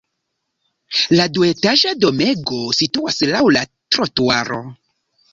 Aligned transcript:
La 1.17 1.25
duetaĝa 1.33 1.91
domego 2.05 2.61
situas 2.77 3.19
laŭ 3.33 3.43
la 3.57 3.61
trotuaro. 3.97 4.59